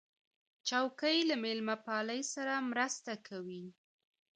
چوکۍ 0.67 1.17
له 1.29 1.35
میلمهپالۍ 1.43 2.21
سره 2.33 2.53
مرسته 2.71 3.13
کوي. 3.27 3.65